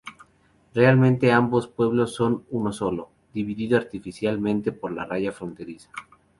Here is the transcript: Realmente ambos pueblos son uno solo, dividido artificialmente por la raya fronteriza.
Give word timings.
Realmente 0.73 1.31
ambos 1.31 1.67
pueblos 1.67 2.15
son 2.15 2.43
uno 2.49 2.73
solo, 2.73 3.11
dividido 3.35 3.77
artificialmente 3.77 4.71
por 4.71 4.91
la 4.91 5.05
raya 5.05 5.31
fronteriza. 5.31 5.91